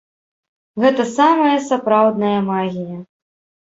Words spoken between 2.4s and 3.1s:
магія!